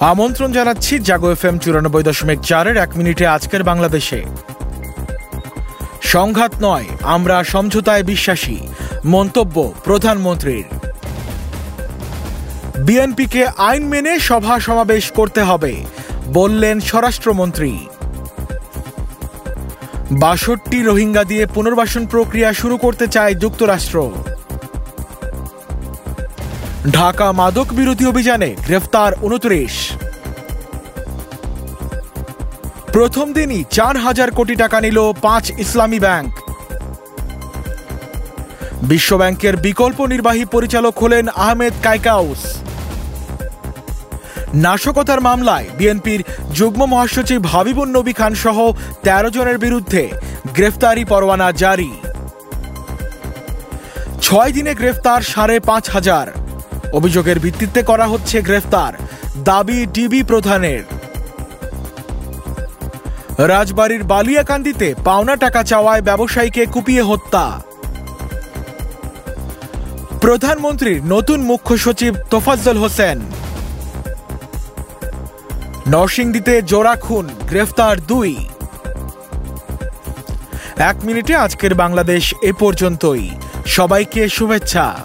আমন্ত্রণ 0.00 0.52
জানাচ্ছি 0.52 0.98
জাগো 0.98 1.28
F 1.32 1.44
M 1.44 1.56
চুরানব্বই 1.58 2.02
দশমিক 2.02 2.38
চারের 2.42 2.76
এক 2.76 2.90
মিনিটে 2.96 3.26
আজকের 3.26 3.62
বাংলাদেশে। 3.62 4.20
সংঘাত 6.00 6.52
নয়, 6.60 6.86
আমরা 7.02 7.36
সমঝোতায় 7.44 8.02
বিশ্বাসী, 8.02 8.58
মন্তব্য 9.04 9.74
প্রধানমন্ত্রীর। 9.84 10.66
বিএনপিকে 12.86 13.42
আইন 13.68 13.82
মেনে 13.82 14.12
সভা 14.20 14.60
সমাবেশ 14.60 15.04
করতে 15.10 15.40
হবে, 15.42 15.72
বললেন 16.38 16.80
স্বরাষ্ট্রমন্ত্রী। 16.80 17.72
বাষট্টি 20.22 20.78
রোহিঙ্গা 20.82 21.24
দিয়ে 21.24 21.46
পুনর্বাসন 21.46 22.06
প্রক্রিয়া 22.06 22.52
শুরু 22.52 22.76
করতে 22.76 23.06
চায় 23.06 23.34
যুক্তরাষ্ট্র। 23.34 23.98
ঢাকা 26.86 27.32
মাদক 27.32 27.72
বিরোধী 27.72 28.06
অভিযানে 28.06 28.56
গ্রেফতার 28.66 29.12
উনত্রিশ। 29.22 29.92
প্রথম 32.92 33.32
দিনই 33.32 33.64
চার 33.70 33.96
হাজার 33.96 34.30
কোটি 34.30 34.54
টাকা 34.54 34.80
নিল 34.80 35.12
পাঁচ 35.22 35.50
ইসলামী 35.58 35.98
ব্যাংক। 35.98 36.30
বিশ্বব্যাংকের 38.82 39.56
বিকল্প 39.56 40.06
নির্বাহী 40.06 40.44
পরিচালক 40.44 40.98
হলেন 40.98 41.28
আহমেদ 41.28 41.72
কাইকাউস। 41.82 42.42
নাশকতার 44.54 45.20
মামলায় 45.20 45.66
বিএনপির 45.78 46.24
যুগ্ম 46.54 46.86
মহাসচিব 46.86 47.46
হাবিবুন 47.46 47.88
নবী 47.96 48.12
খান 48.12 48.34
সহ 48.34 48.72
তেরো 49.02 49.30
জনের 49.30 49.58
বিরুদ্ধে 49.58 50.10
গ্রেফতারি 50.54 51.04
পরোয়ানা 51.04 51.52
জারি। 51.52 51.92
ছয় 54.20 54.52
দিনে 54.52 54.74
গ্রেফতার 54.74 55.20
সাড়ে 55.20 55.60
পাঁচ 55.60 55.90
হাজার। 55.90 56.47
অভিযোগের 56.92 57.38
ভিত্তিতে 57.38 57.82
করা 57.82 58.06
হচ্ছে 58.06 58.42
গ্রেফতার, 58.42 58.92
দাবি 59.44 59.86
ডিবি 59.86 60.22
প্রধানের। 60.22 60.82
রাজবাড়ির 63.38 64.02
বালিয়াকান্দিতে 64.02 64.94
পাওনা 65.04 65.36
টাকা 65.36 65.62
চাওয়ায় 65.62 66.02
ব্যবসায়ীকে 66.02 66.66
কুপিয়ে 66.66 67.02
হত্যা। 67.02 67.60
প্রধানমন্ত্রীর 70.20 71.00
নতুন 71.04 71.40
মুখ্য 71.40 71.78
সচিব 71.78 72.14
তোফাজ্জল 72.30 72.78
হোসেন। 72.78 73.20
নরসিংদীতে 75.88 76.62
জোড়া 76.62 76.96
খুন, 76.96 77.28
গ্রেফতার 77.48 78.00
দুই। 78.00 78.48
এক 80.76 80.96
মিনিটে 81.04 81.36
আজকের 81.36 81.74
বাংলাদেশ 81.74 82.34
এ 82.42 82.52
পর্যন্তই। 82.52 83.30
সবাইকে 83.66 84.28
শুভেচ্ছা। 84.28 85.04